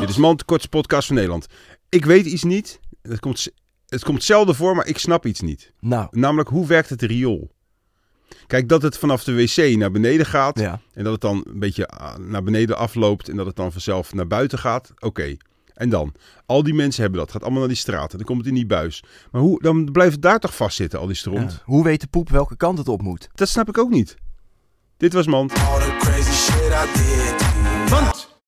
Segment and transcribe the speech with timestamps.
[0.00, 1.46] Dit is Man, de kortste podcast van Nederland.
[1.88, 2.80] Ik weet iets niet.
[3.02, 3.48] Het komt,
[3.88, 5.72] het komt zelden voor, maar ik snap iets niet.
[5.80, 7.50] Nou, Namelijk, hoe werkt het riool?
[8.46, 10.58] Kijk, dat het vanaf de wc naar beneden gaat.
[10.58, 10.80] ja.
[10.94, 13.28] En dat het dan een beetje ah, naar beneden afloopt.
[13.28, 14.92] En dat het dan vanzelf naar buiten gaat.
[14.98, 15.36] Oké.
[15.74, 16.14] En dan?
[16.46, 17.30] Al die mensen hebben dat.
[17.30, 18.10] Gaat allemaal naar die straat.
[18.10, 19.02] En dan komt het in die buis.
[19.30, 21.52] Maar hoe, dan blijft het daar toch vastzitten, al die stront?
[21.52, 21.58] Ja.
[21.64, 23.28] Hoe weet de poep welke kant het op moet?
[23.34, 24.16] Dat snap ik ook niet.
[24.96, 25.50] Dit was Man.
[25.50, 28.17] All the crazy shit I did.